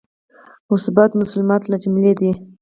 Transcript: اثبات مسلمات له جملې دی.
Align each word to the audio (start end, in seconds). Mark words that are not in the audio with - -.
اثبات 0.73 1.11
مسلمات 1.21 1.63
له 1.69 1.77
جملې 1.83 2.13
دی. 2.19 2.31